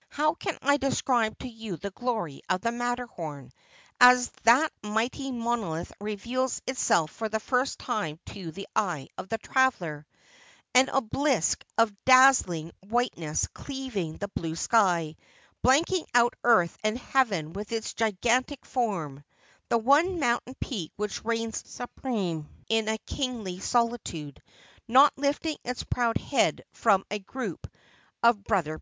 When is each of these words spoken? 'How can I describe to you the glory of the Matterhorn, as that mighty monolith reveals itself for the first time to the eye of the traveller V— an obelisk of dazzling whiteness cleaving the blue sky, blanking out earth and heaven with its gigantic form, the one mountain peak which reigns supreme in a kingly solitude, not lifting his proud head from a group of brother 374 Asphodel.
'How 0.08 0.32
can 0.32 0.56
I 0.62 0.78
describe 0.78 1.38
to 1.40 1.46
you 1.46 1.76
the 1.76 1.90
glory 1.90 2.40
of 2.48 2.62
the 2.62 2.72
Matterhorn, 2.72 3.50
as 4.00 4.30
that 4.44 4.72
mighty 4.82 5.30
monolith 5.30 5.92
reveals 6.00 6.62
itself 6.66 7.10
for 7.10 7.28
the 7.28 7.38
first 7.38 7.78
time 7.80 8.18
to 8.32 8.50
the 8.50 8.66
eye 8.74 9.08
of 9.18 9.28
the 9.28 9.36
traveller 9.36 10.06
V— 10.08 10.16
an 10.80 10.88
obelisk 10.88 11.66
of 11.76 11.92
dazzling 12.06 12.72
whiteness 12.88 13.46
cleaving 13.48 14.16
the 14.16 14.28
blue 14.28 14.56
sky, 14.56 15.16
blanking 15.62 16.06
out 16.14 16.32
earth 16.44 16.78
and 16.82 16.96
heaven 16.96 17.52
with 17.52 17.70
its 17.70 17.92
gigantic 17.92 18.64
form, 18.64 19.22
the 19.68 19.76
one 19.76 20.18
mountain 20.18 20.54
peak 20.62 20.92
which 20.96 21.26
reigns 21.26 21.62
supreme 21.68 22.48
in 22.70 22.88
a 22.88 22.96
kingly 23.04 23.60
solitude, 23.60 24.42
not 24.88 25.12
lifting 25.18 25.58
his 25.62 25.84
proud 25.84 26.16
head 26.16 26.64
from 26.72 27.04
a 27.10 27.18
group 27.18 27.66
of 28.22 28.22
brother 28.22 28.22
374 28.22 28.58
Asphodel. 28.58 28.72